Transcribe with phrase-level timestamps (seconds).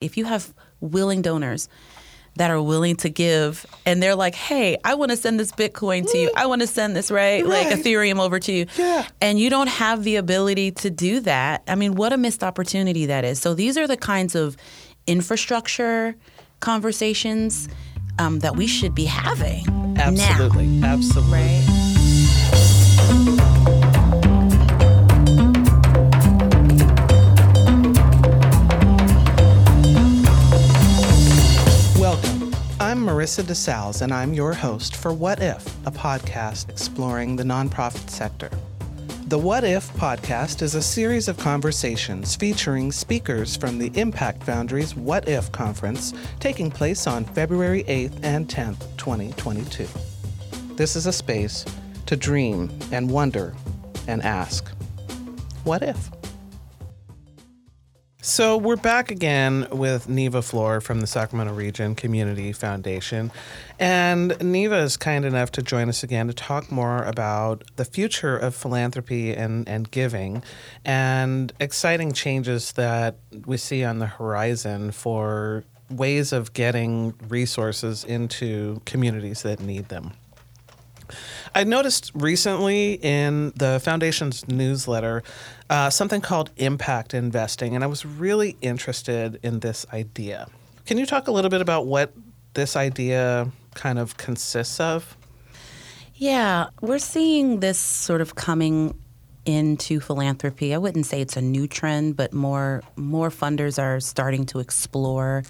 [0.00, 1.68] If you have willing donors
[2.36, 6.10] that are willing to give and they're like, hey, I want to send this Bitcoin
[6.10, 6.30] to you.
[6.36, 7.44] I want to send this, right?
[7.44, 8.66] Like Ethereum over to you.
[8.78, 9.06] Yeah.
[9.20, 11.62] And you don't have the ability to do that.
[11.68, 13.40] I mean, what a missed opportunity that is.
[13.40, 14.56] So these are the kinds of
[15.06, 16.14] infrastructure
[16.60, 17.68] conversations
[18.18, 19.66] um, that we should be having.
[19.98, 20.66] Absolutely.
[20.66, 21.32] Now, Absolutely.
[21.32, 21.79] right?
[33.00, 37.42] I'm Marissa De Salles, and I'm your host for What If, a podcast exploring the
[37.42, 38.50] nonprofit sector.
[39.28, 44.94] The What If podcast is a series of conversations featuring speakers from the Impact Foundry's
[44.94, 49.88] What If conference taking place on February 8th and 10th, 2022.
[50.74, 51.64] This is a space
[52.04, 53.54] to dream and wonder
[54.08, 54.68] and ask,
[55.64, 56.19] What if?
[58.22, 63.32] So we're back again with Niva Flor from the Sacramento Region Community Foundation.
[63.78, 68.36] And Niva is kind enough to join us again to talk more about the future
[68.36, 70.42] of philanthropy and, and giving
[70.84, 78.82] and exciting changes that we see on the horizon for ways of getting resources into
[78.84, 80.12] communities that need them.
[81.54, 85.22] I noticed recently in the foundation's newsletter
[85.68, 90.48] uh, something called impact investing, and I was really interested in this idea.
[90.86, 92.12] Can you talk a little bit about what
[92.54, 95.16] this idea kind of consists of?
[96.14, 98.98] Yeah, we're seeing this sort of coming
[99.46, 100.74] into philanthropy.
[100.74, 105.42] I wouldn't say it's a new trend, but more more funders are starting to explore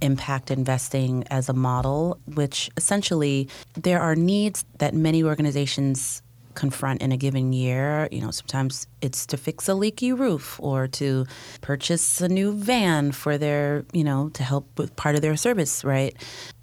[0.00, 6.22] impact investing as a model, which essentially there are needs that many organizations
[6.54, 8.08] confront in a given year.
[8.10, 11.26] You know, sometimes it's to fix a leaky roof or to
[11.60, 15.84] purchase a new van for their, you know, to help with part of their service,
[15.84, 16.16] right?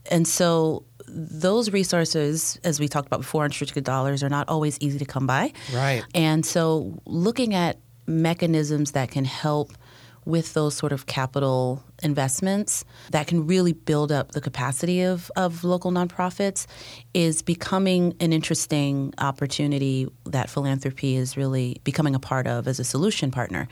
[0.10, 4.98] And so those resources, as we talked about before, unrestricted dollars are not always easy
[4.98, 5.52] to come by.
[5.74, 6.04] Right.
[6.16, 7.78] And so looking at
[8.08, 9.72] mechanisms that can help
[10.26, 15.64] with those sort of capital investments that can really build up the capacity of, of
[15.64, 16.66] local nonprofits
[17.14, 22.84] is becoming an interesting opportunity that philanthropy is really becoming a part of as a
[22.84, 23.68] solution partner.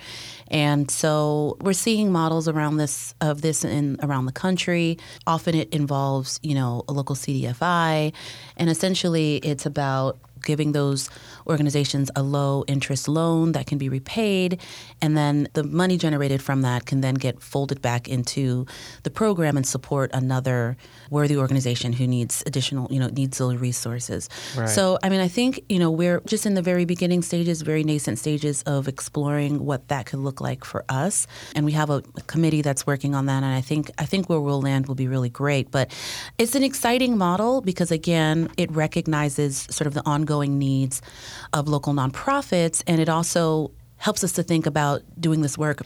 [0.49, 4.97] And so we're seeing models around this of this in around the country.
[5.27, 8.13] Often it involves, you know, a local CDFI
[8.57, 11.09] and essentially it's about giving those
[11.47, 14.59] organizations a low interest loan that can be repaid.
[15.01, 18.65] And then the money generated from that can then get folded back into
[19.03, 20.77] the program and support another
[21.09, 24.29] worthy organization who needs additional you know needs those resources.
[24.57, 24.69] Right.
[24.69, 27.83] so i mean i think you know we're just in the very beginning stages very
[27.83, 31.27] nascent stages of exploring what that could look like for us.
[31.55, 34.29] And we have a, a committee that's working on that and i think i think
[34.29, 35.71] where we'll land will be really great.
[35.71, 35.91] But
[36.37, 41.01] it's an exciting model because again it recognizes sort of the ongoing needs
[41.53, 45.81] of local nonprofits and it also helps us to think about doing this work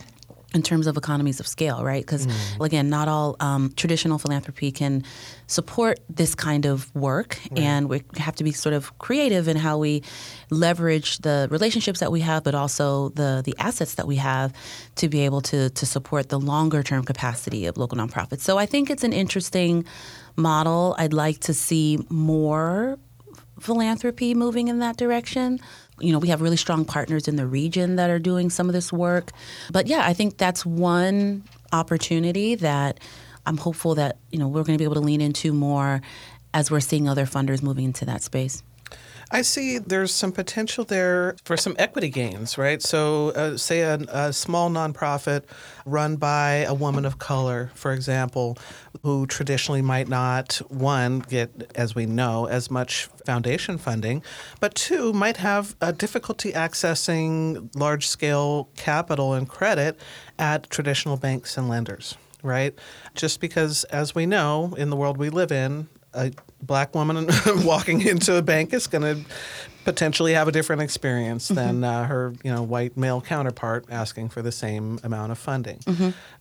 [0.53, 2.03] in terms of economies of scale, right?
[2.05, 2.27] Because
[2.61, 5.03] again, not all um, traditional philanthropy can
[5.47, 9.77] support this kind of work, and we have to be sort of creative in how
[9.79, 10.03] we
[10.51, 14.53] leverage the relationships that we have, but also the the assets that we have
[14.95, 18.41] to be able to to support the longer term capacity of local nonprofits.
[18.41, 19.85] So I think it's an interesting
[20.35, 20.95] model.
[20.99, 22.99] I'd like to see more
[23.63, 25.59] philanthropy moving in that direction.
[25.99, 28.73] You know, we have really strong partners in the region that are doing some of
[28.73, 29.31] this work.
[29.71, 32.99] But yeah, I think that's one opportunity that
[33.45, 36.01] I'm hopeful that, you know, we're going to be able to lean into more
[36.53, 38.63] as we're seeing other funders moving into that space.
[39.33, 42.79] I see there's some potential there for some equity gains, right?
[42.83, 45.45] So, uh, say a, a small nonprofit
[45.87, 48.59] run by a woman of color, for example,
[49.01, 54.21] who traditionally might not, one, get, as we know, as much foundation funding,
[54.59, 59.99] but two, might have a difficulty accessing large scale capital and credit
[60.37, 62.75] at traditional banks and lenders, right?
[63.15, 66.31] Just because, as we know, in the world we live in, a
[66.61, 67.27] black woman
[67.63, 69.29] walking into a bank is going to
[69.83, 74.41] potentially have a different experience than uh, her, you know, white male counterpart asking for
[74.41, 75.79] the same amount of funding.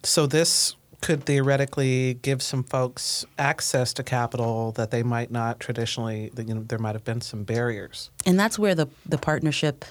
[0.04, 6.30] So this could theoretically give some folks access to capital that they might not traditionally.
[6.36, 8.10] You know, there might have been some barriers.
[8.24, 9.84] And that's where the, the partnership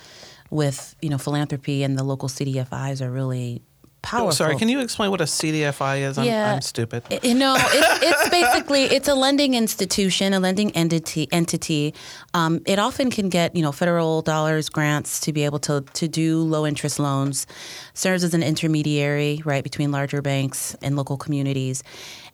[0.50, 3.62] with, you know, philanthropy and the local CDFIs are really
[4.02, 4.28] powerful.
[4.28, 6.18] Oh, sorry, can you explain what a CDFI is?
[6.18, 6.54] I'm, Yeah.
[6.54, 7.04] I'm stupid.
[7.12, 11.28] I- You know, it's, it's basically it's a lending institution, a lending entity.
[11.32, 11.94] Entity.
[12.34, 16.08] Um, it often can get you know federal dollars, grants to be able to to
[16.08, 17.46] do low interest loans.
[17.94, 21.84] Serves as an intermediary, right, between larger banks and local communities,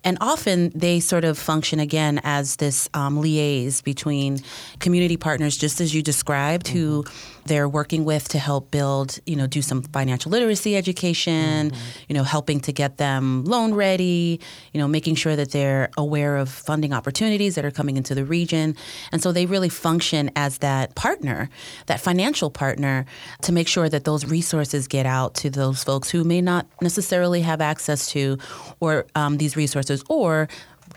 [0.04, 4.38] and often they sort of function again as this um, liaise between
[4.78, 7.04] community partners, just as you described, who
[7.46, 11.72] they're working with to help build, you know, do some financial literacy education,
[12.06, 14.38] you know, helping to get them loan ready,
[14.72, 18.24] you know, making sure that they're aware of funding opportunities that are coming into the
[18.24, 18.76] region.
[19.12, 21.48] And so they really function as that partner,
[21.86, 23.06] that financial partner
[23.42, 27.40] to make sure that those resources get out to those folks who may not necessarily
[27.40, 28.38] have access to
[28.80, 30.48] or um, these resources or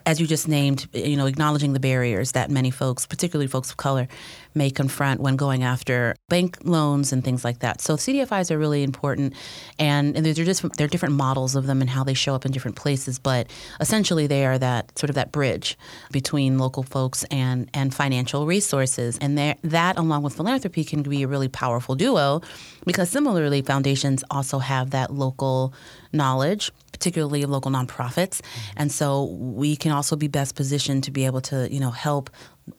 [0.06, 3.78] as you just named, you know, acknowledging the barriers that many folks, particularly folks of
[3.78, 4.08] color,
[4.54, 7.82] may confront when going after bank loans and things like that.
[7.82, 9.34] So CDFIs are really important,
[9.80, 12.52] and, and they're just they're different models of them and how they show up in
[12.52, 13.20] different places.
[13.20, 13.48] But
[13.80, 15.78] essentially, they are that sort of that bridge
[16.12, 21.28] between local folks and and financial resources, and that along with philanthropy can be a
[21.28, 22.42] really powerful duo,
[22.86, 25.74] because similarly, foundations also have that local
[26.12, 28.42] knowledge particularly local nonprofits.
[28.78, 32.30] And so we can also be best positioned to be able to, you know, help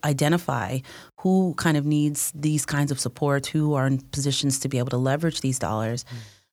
[0.05, 0.79] identify
[1.21, 4.91] who kind of needs these kinds of supports, who are in positions to be able
[4.91, 6.05] to leverage these dollars.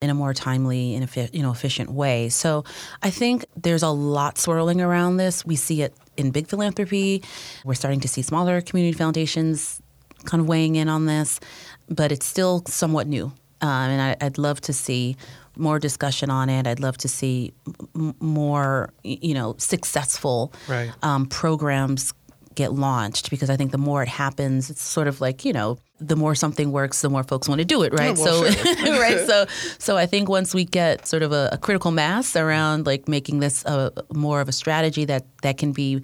[0.02, 2.64] In a more timely and you know efficient way, so
[3.04, 5.46] I think there's a lot swirling around this.
[5.46, 7.22] We see it in big philanthropy.
[7.66, 9.82] We're starting to see smaller community foundations
[10.24, 11.42] kind of weighing in on this,
[11.90, 13.26] but it's still somewhat new.
[13.62, 15.18] Um, and I, I'd love to see
[15.60, 16.66] more discussion on it.
[16.68, 17.54] I'd love to see
[17.96, 20.92] m- more, you know, successful Right.
[21.04, 22.14] um, programs
[22.60, 25.80] get launched because I think the more it happens, it's sort of like you know,
[26.02, 28.18] the more something works, the more folks want to do it, right?
[28.18, 28.76] well, so, sure.
[29.00, 29.26] right.
[29.26, 29.46] So,
[29.78, 33.40] so I think once we get sort of a, a critical mass around like making
[33.40, 36.02] this a, more of a strategy that that can be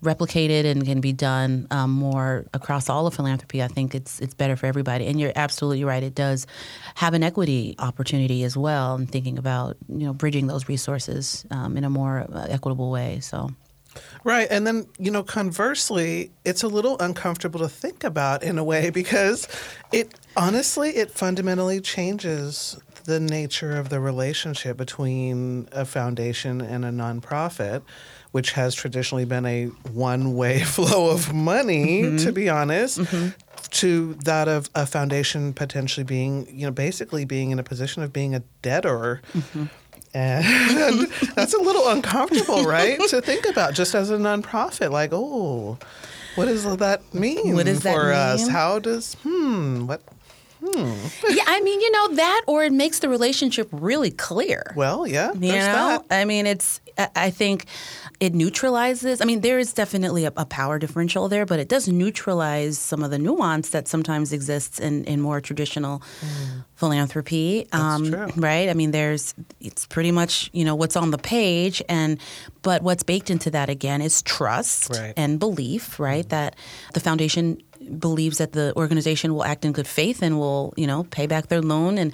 [0.00, 4.34] replicated and can be done um, more across all of philanthropy, I think it's it's
[4.34, 5.08] better for everybody.
[5.08, 6.46] And you're absolutely right; it does
[6.94, 8.94] have an equity opportunity as well.
[8.94, 13.18] And thinking about you know bridging those resources um, in a more uh, equitable way.
[13.20, 13.50] So.
[14.24, 14.48] Right.
[14.50, 18.90] And then, you know, conversely, it's a little uncomfortable to think about in a way
[19.02, 19.48] because
[19.92, 26.90] it honestly, it fundamentally changes the nature of the relationship between a foundation and a
[26.90, 27.82] nonprofit,
[28.32, 32.16] which has traditionally been a one way flow of money, mm-hmm.
[32.18, 32.98] to be honest.
[32.98, 33.28] Mm-hmm.
[33.70, 38.12] To that of a foundation potentially being, you know, basically being in a position of
[38.12, 39.20] being a debtor.
[39.32, 39.64] Mm-hmm.
[40.16, 42.98] And that's a little uncomfortable, right?
[43.10, 44.90] to think about just as a nonprofit.
[44.90, 45.76] Like, oh,
[46.36, 48.42] what does that mean What does that for us?
[48.42, 48.50] mean?
[48.50, 50.00] How does, hmm, what?
[50.64, 50.94] Hmm.
[51.28, 54.72] yeah, I mean, you know that, or it makes the relationship really clear.
[54.74, 56.06] Well, yeah, you know, that.
[56.10, 56.80] I mean, it's.
[56.98, 57.66] I- think
[58.20, 59.20] it neutralizes.
[59.20, 63.02] I mean, there is definitely a, a power differential there, but it does neutralize some
[63.02, 66.02] of the nuance that sometimes exists in, in more traditional
[66.74, 67.66] philanthropy.
[67.72, 68.26] um, true.
[68.36, 68.68] Right?
[68.68, 69.34] I mean, there's.
[69.60, 72.18] It's pretty much you know what's on the page, and
[72.62, 75.14] but what's baked into that again is trust Right.
[75.16, 75.98] and belief.
[75.98, 76.28] Right?
[76.28, 76.56] That
[76.94, 77.62] the foundation
[77.98, 81.48] believes that the organization will act in good faith and will you know pay back
[81.48, 82.12] their loan and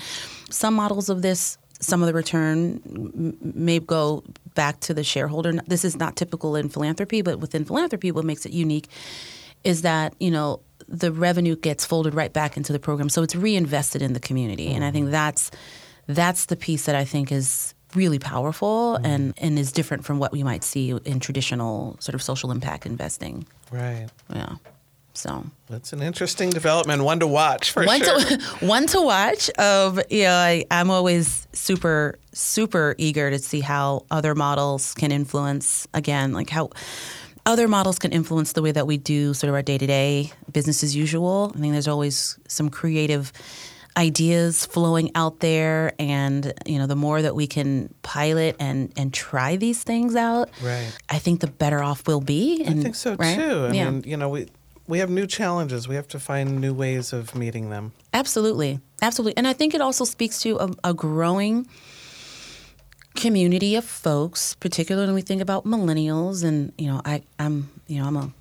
[0.51, 4.23] some models of this some of the return may go
[4.55, 5.53] back to the shareholder.
[5.67, 8.89] This is not typical in philanthropy, but within philanthropy, what makes it unique
[9.65, 13.35] is that you know the revenue gets folded right back into the program, so it's
[13.35, 15.13] reinvested in the community, and I think mm-hmm.
[15.13, 15.51] that's
[16.07, 19.07] that's the piece that I think is really powerful mm-hmm.
[19.07, 22.87] and and is different from what we might see in traditional sort of social impact
[22.87, 23.47] investing.
[23.71, 24.09] Right.
[24.33, 24.57] Yeah,
[25.15, 28.21] so That's an interesting development, one to watch for one sure.
[28.21, 33.61] to one to watch of you know I, i'm always super super eager to see
[33.61, 36.71] how other models can influence again like how
[37.45, 40.95] other models can influence the way that we do sort of our day-to-day business as
[40.97, 43.33] usual i think there's always some creative
[43.99, 49.13] ideas flowing out there and you know the more that we can pilot and and
[49.13, 50.91] try these things out Right.
[51.11, 53.37] i think the better off we'll be and, I think so right?
[53.37, 53.67] too.
[53.67, 53.91] I yeah.
[53.91, 54.47] mean, you know, we
[54.87, 55.89] we have new challenges.
[55.89, 57.93] We have to find new ways of meeting them.
[58.13, 61.67] Absolutely, absolutely, and I think it also speaks to a, a growing
[63.15, 66.45] community of folks, particularly when we think about millennials.
[66.45, 68.33] And you know, I, I'm, you know, I'm a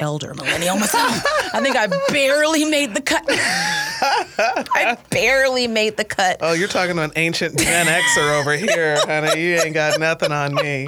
[0.00, 1.22] elder millennial myself.
[1.54, 3.24] I think I barely made the cut.
[3.28, 6.36] I barely made the cut.
[6.40, 9.40] Oh, you're talking to an ancient Gen Xer over here, honey.
[9.40, 10.86] You ain't got nothing on me.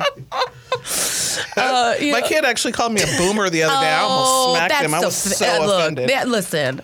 [1.57, 3.91] Uh, you My know- kid actually called me a boomer the other day.
[3.91, 4.95] I almost smacked him.
[4.95, 6.09] I was so look, offended.
[6.09, 6.81] that- listen,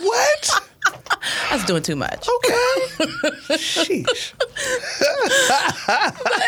[0.00, 0.50] What?
[1.50, 2.28] I was doing too much.
[2.28, 2.52] Okay.
[3.56, 4.32] Sheesh.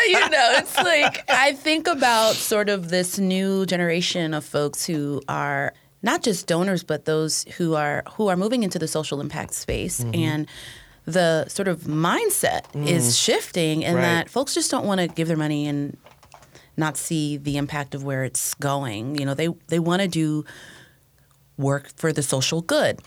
[0.07, 5.21] You know, it's like I think about sort of this new generation of folks who
[5.27, 5.73] are
[6.03, 9.99] not just donors, but those who are who are moving into the social impact space
[10.01, 10.15] Mm-hmm.
[10.15, 10.47] and
[11.05, 13.99] the sort of mindset is shifting and Mm.
[13.99, 14.01] Right.
[14.01, 15.95] that folks just don't want to give their money and
[16.75, 19.15] not see the impact of where it's going.
[19.17, 20.43] You know, they they want to do
[21.57, 22.99] work for the social good.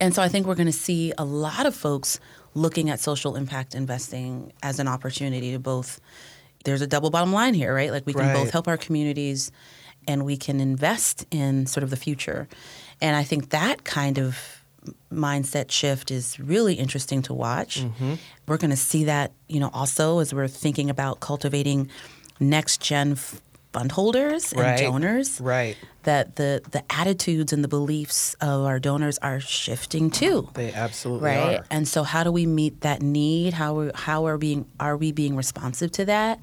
[0.00, 2.20] And so I think we're going to see a lot of folks
[2.54, 6.00] looking at social impact investing as an opportunity to both
[6.64, 7.92] there's a double bottom line here, right?
[7.92, 8.34] Like we can Right.
[8.34, 9.52] both help our communities
[10.08, 12.48] and we can invest in sort of the future.
[13.00, 14.36] And I think that kind of
[15.12, 17.80] mindset shift is really interesting to watch.
[17.82, 18.14] Mm-hmm.
[18.46, 21.90] We're going to see that, you know, also as we're thinking about cultivating
[22.40, 23.40] next gen f-
[23.78, 24.78] fund holders and Right.
[24.80, 25.76] donors Right.
[26.02, 31.26] that the the attitudes and the beliefs of our donors are shifting too They absolutely
[31.28, 31.64] right are.
[31.70, 35.12] and so how do we meet that need how are, how are being are we
[35.12, 36.40] being responsive to that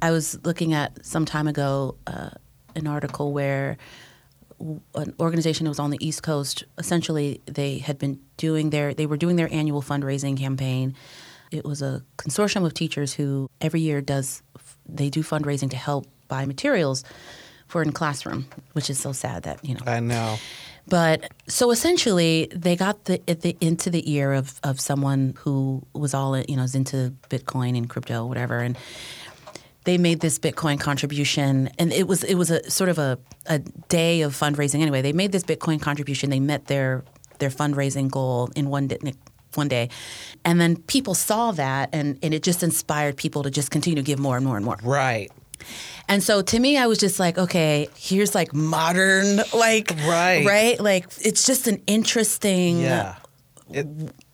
[0.00, 2.30] i was looking at some time ago uh,
[2.74, 3.76] an article where
[4.94, 9.06] an organization that was on the east coast essentially they had been doing their they
[9.06, 10.94] were doing their annual fundraising campaign
[11.50, 14.42] it was a consortium of teachers who every year does
[14.88, 16.98] they do fundraising to help buy materials
[17.70, 18.40] for in classroom
[18.74, 20.30] which is so sad that you know I know.
[20.96, 26.12] but so essentially, they got the, the into the ear of, of someone who was
[26.14, 26.98] all you know is into
[27.28, 28.76] Bitcoin and crypto, whatever, and
[29.84, 33.58] they made this Bitcoin contribution, and it was it was a sort of a, a
[33.88, 34.80] day of fundraising.
[34.80, 36.30] Anyway, they made this Bitcoin contribution.
[36.30, 37.04] They met their
[37.38, 38.98] their fundraising goal in one day,
[39.54, 39.88] one day,
[40.44, 44.06] and then people saw that, and and it just inspired people to just continue to
[44.06, 44.78] give more and more and more.
[44.82, 45.30] Right.
[46.08, 50.44] And so to me, I was just like, okay, here's like modern, like, Right.
[50.46, 50.80] right?
[50.80, 52.80] Like, it's just an interesting.
[52.80, 53.16] Yeah.
[53.70, 53.86] It,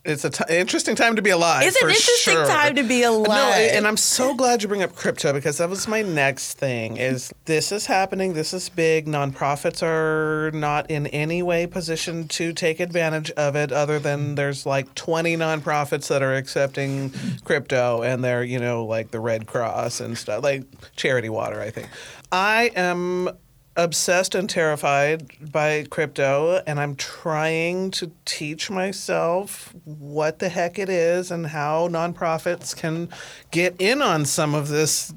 [0.09, 1.67] it's an interesting time to be alive.
[1.67, 2.47] It's an interesting sure.
[2.47, 3.27] time to be alive.
[3.29, 6.97] No, and I'm so glad you bring up crypto because that was my next thing.
[6.97, 8.33] Is this is happening?
[8.33, 9.07] This is big.
[9.07, 14.65] Nonprofits are not in any way positioned to take advantage of it, other than there's
[14.65, 17.13] like 20 nonprofits that are accepting
[17.45, 20.65] crypto, and they're you know like the Red Cross and stuff, like
[20.97, 21.61] Charity Water.
[21.61, 21.89] I think
[22.33, 23.31] I am
[23.79, 30.89] obsessed and terrified by crypto and I'm trying to teach myself what the heck it
[30.89, 33.09] is and how nonprofits can
[33.53, 35.15] get in on some of this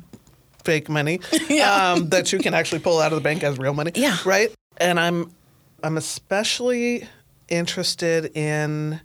[0.64, 1.20] fake money
[1.66, 3.92] um, that you can actually pull out of the bank as real money.
[3.96, 4.18] Yeah.
[4.24, 4.54] Right?
[4.78, 5.32] And I'm
[5.84, 7.08] I'm especially
[7.50, 9.02] interested in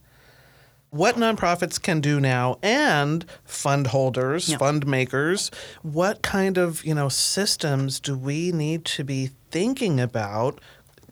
[0.91, 4.59] what nonprofits can do now and fund holders, Yeah.
[4.59, 5.51] fund makers,
[5.83, 10.61] what kind of, you know, systems do we need to be thinking about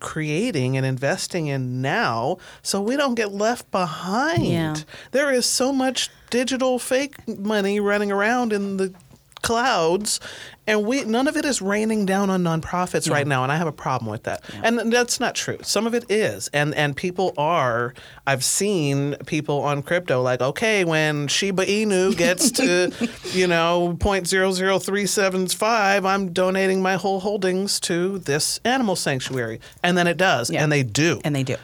[0.00, 4.45] creating and investing in now so we don't get left behind.
[4.45, 4.75] Yeah.
[5.12, 8.93] There is so much digital fake money running around in the
[9.45, 10.19] clouds
[10.67, 13.67] and we none of it is raining down on nonprofits right now and I have
[13.67, 14.43] a problem with that.
[14.63, 15.59] And that's not true.
[15.63, 16.49] Some of it is.
[16.55, 17.93] And and people are
[18.27, 22.91] I've seen people on crypto like okay when Shiba Inu gets to
[23.39, 30.17] you know 0.00375 I'm donating my whole holdings to this animal sanctuary and then it
[30.17, 30.63] does Yeah.
[30.63, 31.57] and they do And they do.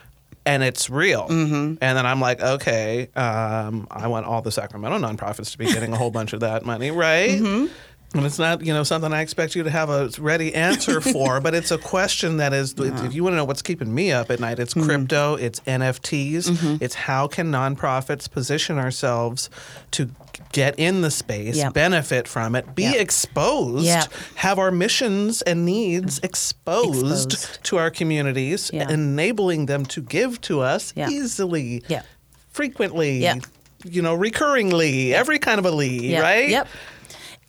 [0.46, 1.28] And it's real.
[1.28, 1.74] Mm-hmm.
[1.80, 5.92] And then I'm like, okay, um, I want all the Sacramento nonprofits to be getting
[5.92, 7.30] a whole bunch of that money, right?
[7.30, 7.72] Mm-hmm.
[8.12, 11.40] And it's not, you know, something I expect you to have a ready answer for,
[11.40, 14.30] but it's a question that is, if you want to know what's keeping me up
[14.32, 14.88] at night, it's Mm-hmm.
[14.88, 19.48] crypto, it's NFTs, it's how can nonprofits position ourselves
[19.92, 20.10] to
[20.50, 21.72] get in the space, Yep.
[21.74, 22.96] benefit from it, be Yep.
[23.00, 24.12] exposed, Yep.
[24.36, 27.62] have our missions and needs exposed, Exposed.
[27.64, 28.90] to our communities, Yeah.
[28.90, 31.08] enabling them to give to us Yeah.
[31.08, 32.02] easily, Yeah.
[32.50, 33.36] frequently, Yeah.
[33.84, 36.20] you know, recurringly, every kind of a lead, Yeah.
[36.20, 36.48] right?
[36.48, 36.68] Yep.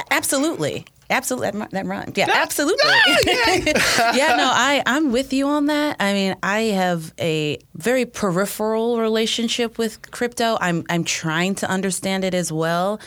[0.09, 0.85] Absolutely.
[1.09, 1.51] Absolutely.
[1.51, 2.17] That, rhy- that rhymed.
[2.17, 2.79] Yeah, absolutely.
[2.85, 5.97] Ah, yeah, no, I, I'm with you on that.
[5.99, 10.57] I mean, I have a very peripheral relationship with crypto.
[10.61, 13.01] I'm, I'm trying to understand it as well.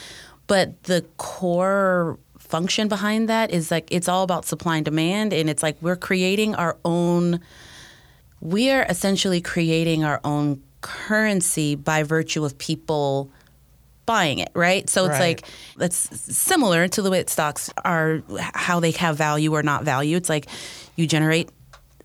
[0.47, 5.33] But the core function behind that is like it's all about supply and demand.
[5.33, 7.41] And it's like we're creating our own
[8.41, 13.31] we are essentially creating our own currency by virtue of people
[14.07, 14.89] buying it, right?
[14.89, 15.21] So it's Right.
[15.21, 15.45] like
[15.77, 15.97] that's
[16.35, 18.23] similar to the way stocks are
[18.55, 20.17] how they have value or not value.
[20.17, 20.47] It's like
[20.97, 21.51] you generate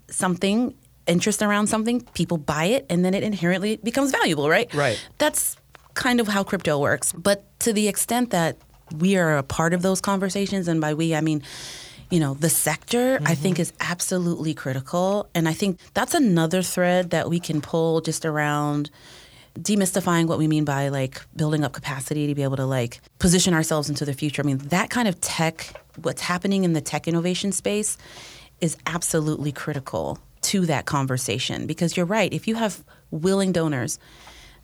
[0.09, 0.73] something
[1.07, 4.71] interest around something, people buy it and then it inherently becomes valuable, right?
[4.73, 4.99] Right.
[5.17, 5.57] That's
[5.95, 7.11] kind of how crypto works.
[7.11, 8.57] But to the extent that
[8.97, 11.43] we are a part of those conversations and by we I mean
[12.09, 13.61] you know, the sector I think mm-hmm.
[13.61, 15.29] is absolutely critical.
[15.35, 18.89] And I think that's another thread that we can pull just around
[19.61, 23.53] demystifying what we mean by like building up capacity to be able to like position
[23.53, 24.41] ourselves into the future.
[24.41, 27.97] I mean, that kind of tech, what's happening in the tech innovation space
[28.61, 32.33] is absolutely critical to that conversation because you're right.
[32.33, 33.99] If you have willing donors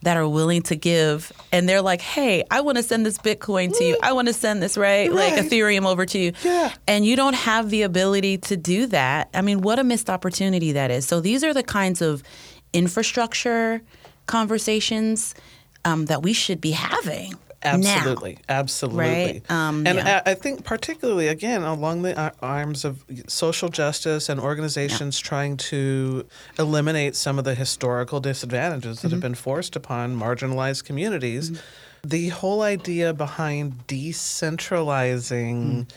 [0.02, 3.76] that are willing to give and they're like, hey, I want to send this Bitcoin
[3.78, 3.98] to you.
[4.04, 5.12] I want to send this, right?
[5.12, 6.32] Like Ethereum over to you.
[6.44, 6.74] Yeah.
[6.88, 9.30] And you don't have the ability to do that.
[9.34, 11.08] I mean, what a missed opportunity that is.
[11.08, 12.24] So these are the kinds of
[12.72, 13.82] infrastructure
[14.26, 15.36] conversations
[15.84, 17.32] um, that we should be having.
[17.64, 17.74] now.
[17.74, 19.04] Absolutely, absolutely.
[19.04, 19.42] Right?
[19.52, 20.22] Um, and yeah.
[20.26, 26.26] I, I think particularly again along the arms of social justice and organizations trying to
[26.60, 29.22] eliminate some of the historical disadvantages that have Mm-hmm.
[29.22, 31.60] been forced upon marginalized communities.
[32.04, 35.90] The whole idea behind decentralizing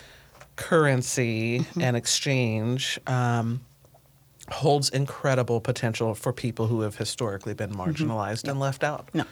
[0.56, 1.80] currency Mm-hmm.
[1.82, 2.99] and exchange.
[3.06, 3.61] Um,
[4.50, 9.07] holds incredible potential for people who have historically been marginalized and left out.
[9.09, 9.19] Mm-hmm.
[9.19, 9.25] No.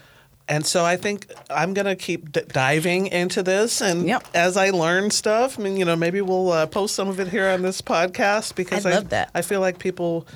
[0.48, 3.80] And so I think I'm going to keep d- diving into this.
[3.80, 4.28] And Yep.
[4.32, 7.26] as I learn stuff, I mean, you know, maybe we'll uh, post some of it
[7.28, 9.30] here on this podcast because I, love that.
[9.34, 10.26] I feel like people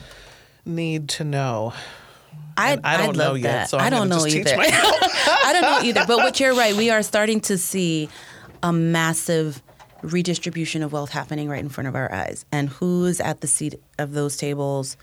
[0.65, 1.75] need to know.
[2.57, 3.71] I, I don't know love yet, that.
[3.71, 4.57] so I don't know either.
[4.59, 6.05] I don't know either.
[6.07, 8.09] But what you're right, we are starting to see
[8.65, 9.63] a massive
[10.03, 13.81] redistribution of wealth happening right in front of our eyes, and who's at the seat
[13.99, 14.97] of those tables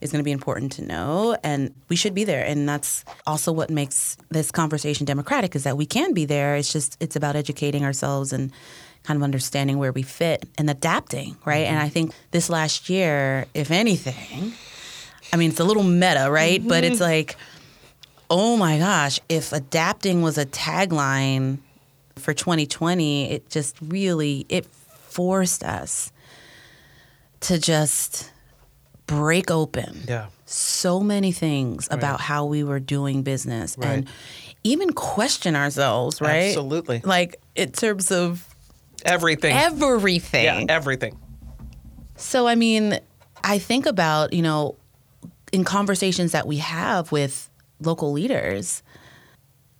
[0.00, 2.44] is going to be important to know, and we should be there.
[2.44, 6.56] And that's also what makes this conversation democratic is that we can be there.
[6.56, 8.52] It's just it's about educating ourselves and
[9.04, 11.66] kind of understanding where we fit and adapting, right?
[11.66, 11.86] And mm-hmm.
[11.86, 14.52] I think this last year, if anything,
[15.32, 16.66] I mean, it's a little meta, right?
[16.66, 17.04] But it's mm-hmm.
[17.04, 17.36] like,
[18.30, 21.58] oh my gosh, if adapting was a tagline
[22.16, 26.12] for 2020, it just really it forced us
[27.40, 28.30] to just
[29.06, 30.26] break open Yeah.
[30.46, 34.08] so many things about how we were doing business and
[34.62, 36.48] even question ourselves, right?
[36.48, 37.02] Absolutely.
[37.04, 38.48] Like in terms of
[39.04, 39.54] Everything.
[39.54, 40.44] everything.
[40.44, 41.18] yeah, everything.
[42.16, 42.98] So, I mean,
[43.42, 44.76] I think about, you know,
[45.52, 48.82] in conversations that we have with local leaders,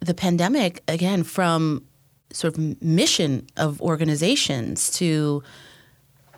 [0.00, 1.84] the pandemic, again, from
[2.34, 5.42] sort of mission of organizations to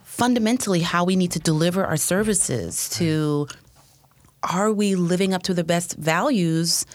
[0.03, 3.47] fundamentally how we need to deliver our services to
[4.43, 6.87] are we living up to the best values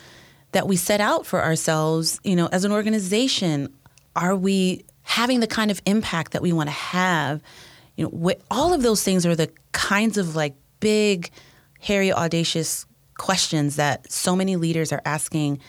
[0.54, 3.74] that we set out for ourselves, you know, as an organization?
[4.16, 7.42] Are we having the kind of impact that we want to have?
[7.96, 11.30] You know, wh- all of those things are the kinds of like big,
[11.80, 12.86] hairy, audacious
[13.18, 15.60] questions that so many leaders are asking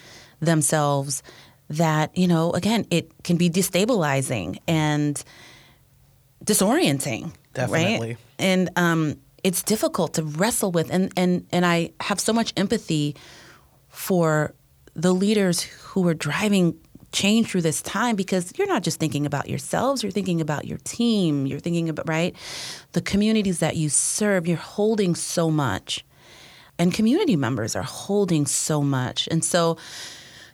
[0.41, 1.23] themselves
[1.73, 5.23] that, you know, again, it can be destabilizing and
[6.45, 7.33] disorienting.
[7.55, 8.09] Definitely.
[8.09, 8.19] Right?
[8.39, 10.91] And um, it's difficult to wrestle with.
[10.91, 13.17] And, and, and I have so much empathy
[13.89, 14.55] for
[14.95, 16.79] the leaders who are driving
[17.13, 20.79] change through this time because you're not just thinking about yourselves, you're thinking about your
[20.79, 22.35] team, you're thinking about, right?
[22.93, 26.05] The communities that you serve, you're holding so much.
[26.79, 29.29] And community members are holding so much.
[29.31, 29.77] And so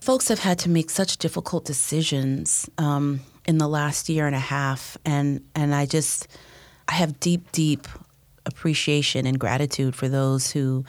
[0.00, 4.40] folks have had to make such difficult decisions um, in the last year and a
[4.40, 4.96] half.
[5.04, 6.28] And, and I just,
[6.88, 7.86] I have deep, deep
[8.46, 10.84] appreciation and gratitude for those who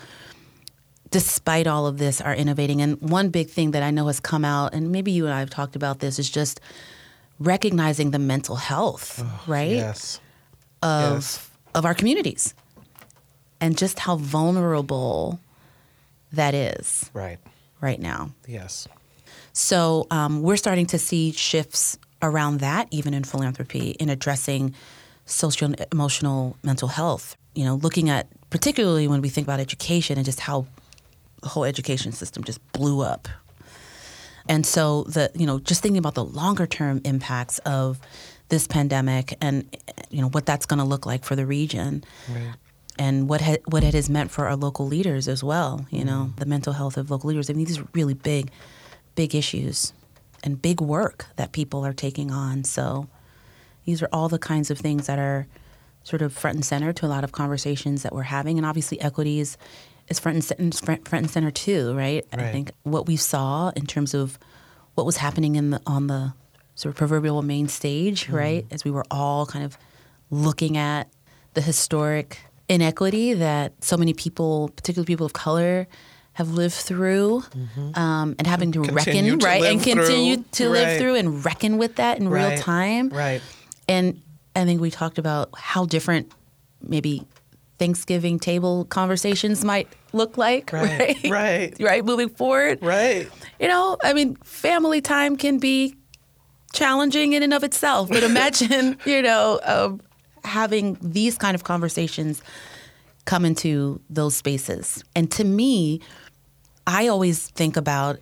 [1.11, 2.81] despite all of this, are innovating.
[2.83, 5.39] And one big thing that I know has come out, and maybe you and I
[5.39, 6.61] have talked about this, is just
[7.39, 10.19] recognizing the mental health, right, Yes.
[10.83, 11.49] of yes.
[11.73, 12.53] of our communities,
[13.59, 15.39] and just how vulnerable
[16.31, 17.39] that is Right.
[17.81, 18.31] right now.
[18.47, 18.87] Yes.
[19.59, 24.73] So um, we're starting to see shifts around that, even in philanthropy, in addressing
[25.25, 27.35] social and emotional mental health.
[27.55, 30.65] You know, looking at particularly when we think about education and just how
[31.41, 33.27] the whole education system just blew up.
[34.47, 37.99] And so the you know just thinking about the longer term impacts of
[38.47, 39.65] this pandemic and
[40.09, 42.55] you know what that's going to look like for the region Right.
[42.97, 45.85] and what ha- what it has meant for our local leaders as well.
[45.91, 47.49] You know, the mental health of local leaders.
[47.49, 48.49] I mean, these are really big,
[49.19, 49.91] big issues
[50.45, 52.63] and big work that people are taking on.
[52.63, 53.09] So
[53.83, 55.45] these are all the kinds of things that are
[56.03, 58.97] sort of front and center to a lot of conversations that we're having, and obviously
[59.01, 59.57] equity is,
[60.13, 62.25] front and center, front, and center too, right?
[62.31, 64.39] I think what we saw in terms of
[64.95, 66.33] what was happening in the on the
[66.75, 68.35] sort of proverbial main stage, mm-hmm.
[68.35, 69.77] right, as we were all kind of
[70.31, 71.09] looking at
[71.55, 75.87] the historic inequity that so many people, particularly people of color,
[76.39, 77.43] have lived through,
[77.95, 78.95] um, and having to Continue
[79.33, 80.45] reckon, to right, and continue through.
[80.53, 80.99] to live Right.
[80.99, 83.09] through and reckon with that in real time.
[83.09, 83.41] Right.
[83.89, 84.21] And
[84.55, 86.31] I think we talked about how different
[86.81, 87.27] maybe
[87.77, 90.89] Thanksgiving table conversations might look like, Right,
[91.25, 91.29] right?
[91.29, 91.73] right.
[91.81, 92.79] right, moving forward.
[92.81, 93.29] Right.
[93.59, 95.93] You know, I mean, family time can be
[96.71, 99.99] challenging in and of itself, but imagine, you know, um,
[100.45, 102.41] having these kind of conversations
[103.25, 105.03] come into those spaces.
[105.15, 105.99] And to me,
[106.89, 108.19] I always think about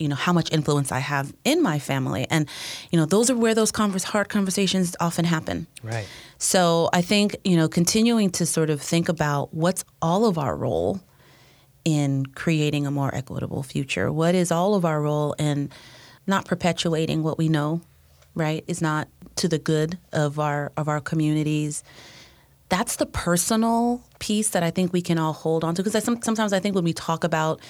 [0.00, 2.48] you know how much influence I have in my family, and
[2.90, 5.68] you know those are where those converse, hard conversations often happen.
[5.82, 6.08] Right.
[6.38, 10.56] So I think you know continuing to sort of think about what's all of our
[10.56, 11.00] role
[11.84, 14.10] in creating a more equitable future.
[14.10, 15.70] What is all of our role in
[16.26, 17.80] not perpetuating what we know,
[18.34, 18.64] right?
[18.66, 21.84] Is not to the good of our of our communities.
[22.70, 26.52] That's the personal piece that I think we can all hold on to because sometimes
[26.52, 27.60] I think when we talk about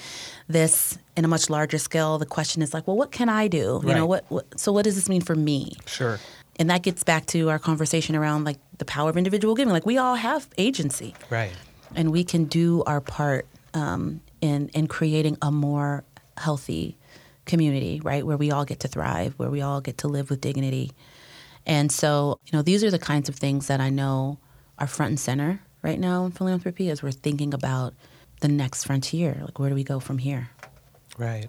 [0.47, 3.81] this in a much larger scale, the question is like, well, what can I do?
[3.85, 5.73] You know, what, what so what does this mean for me?
[5.87, 6.19] Sure.
[6.59, 9.73] And that gets back to our conversation around like the power of individual giving.
[9.73, 11.51] Like we all have agency Right.
[11.95, 16.03] and we can do our part um, in in creating a more
[16.37, 16.95] healthy
[17.45, 20.41] community, right, where we all get to thrive, where we all get to live with
[20.41, 20.91] dignity.
[21.65, 24.37] And so, you know, these are the kinds of things that I know
[24.81, 27.93] are front and center right now in philanthropy as we're thinking about
[28.41, 29.37] the next frontier.
[29.41, 30.49] Like, where do we go from here?
[31.17, 31.47] Right.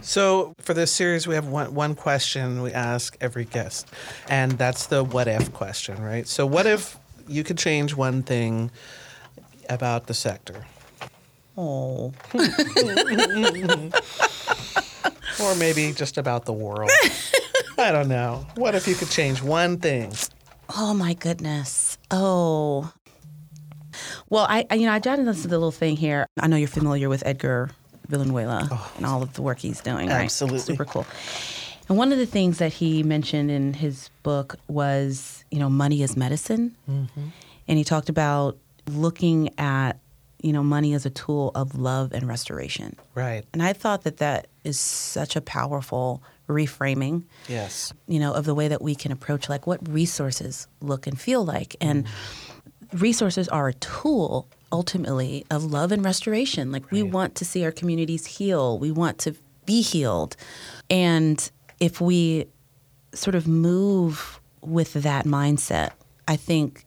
[0.00, 3.88] So for this series, we have one one question we ask every guest,
[4.28, 6.26] and that's the what if question, right?
[6.26, 6.96] So what if
[7.28, 8.70] you could change one thing
[9.68, 10.64] about the sector,
[11.58, 12.12] Oh,
[15.40, 16.90] or maybe just about the world?
[17.78, 18.46] I don't know.
[18.54, 20.12] What if you could change one thing?
[20.74, 21.95] oh my goodness.
[22.10, 22.92] Oh.
[24.28, 26.26] Well, I, I you know I jotted this little thing here.
[26.38, 27.70] I know you're familiar with Edgar
[28.08, 28.92] Villanueva oh.
[28.96, 30.08] and all of the work he's doing.
[30.08, 30.24] right?
[30.24, 30.60] Absolutely.
[30.60, 31.06] super cool.
[31.88, 36.02] And one of the things that he mentioned in his book was, you know, money
[36.02, 37.28] is medicine, mm-hmm.
[37.68, 39.98] and he talked about looking at,
[40.42, 42.96] you know, money as a tool of love and restoration.
[43.14, 43.44] Right.
[43.52, 47.92] And I thought that that is such a powerful reframing Yes.
[48.06, 51.44] you know, of the way that we can approach like what resources look and feel
[51.44, 51.76] like.
[51.80, 53.00] And mm.
[53.00, 56.72] resources are a tool ultimately of love and restoration.
[56.72, 58.78] Like we want to see our communities heal.
[58.78, 60.36] We want to be healed.
[60.90, 62.46] And if we
[63.12, 65.90] sort of move with that mindset,
[66.28, 66.84] I think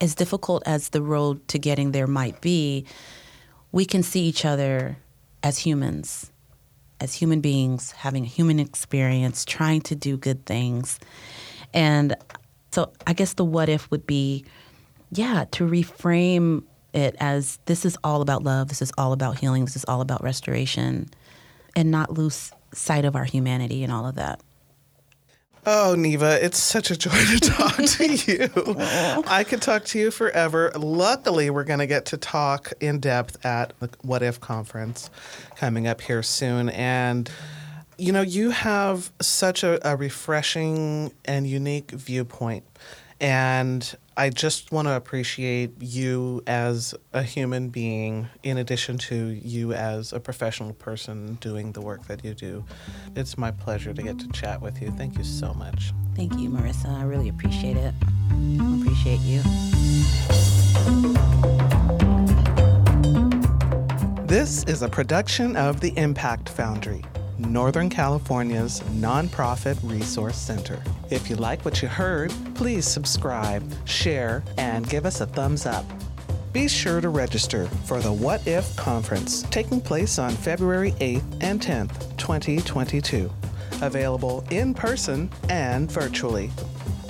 [0.00, 2.84] as difficult as the road to getting there might be,
[3.72, 4.96] we can see each other
[5.42, 6.30] as humans
[7.00, 10.98] as human beings having a human experience, trying to do good things.
[11.72, 12.16] And
[12.72, 14.44] so I guess the what if would be,
[15.12, 19.64] yeah, to reframe it as this is all about love, this is all about healing,
[19.64, 21.08] this is all about restoration,
[21.76, 24.40] and not lose sight of our humanity and all of that.
[25.66, 28.76] Oh, Niva, it's such a joy to talk to you.
[29.26, 30.72] I could talk to you forever.
[30.74, 35.10] Luckily, we're going to get to talk in depth at the What If conference
[35.56, 36.68] coming up here soon.
[36.70, 37.30] And,
[37.98, 42.64] you know, you have such a, a refreshing and unique viewpoint.
[43.20, 49.72] And I just want to appreciate you as a human being, in addition to you
[49.72, 52.64] as a professional person doing the work that you do.
[53.16, 54.92] It's my pleasure to get to chat with you.
[54.92, 55.92] Thank you so much.
[56.14, 56.96] Thank you, Marissa.
[56.96, 57.92] I really appreciate it.
[58.30, 59.42] I appreciate you.
[64.26, 67.02] This is a production of the Impact Foundry,
[67.38, 70.82] Northern California's nonprofit resource center.
[71.10, 75.84] If you like what you heard, please subscribe, share, and give us a thumbs up.
[76.52, 81.60] Be sure to register for the What If Conference taking place on February 8th and
[81.60, 83.30] 10th, 2022.
[83.80, 86.50] Available in person and virtually.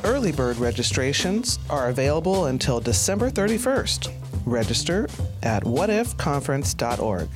[0.04, 4.12] Early bird registrations are available until December 31st.
[4.44, 5.08] Register
[5.42, 7.28] at whatifconference.org.